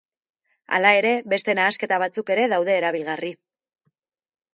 Hala 0.77 0.93
ere, 1.01 1.09
beste 1.33 1.53
nahasketa 1.59 1.99
batzuk 2.05 2.31
ere 2.37 2.47
daude 2.55 2.73
erabilgarri. 2.79 3.31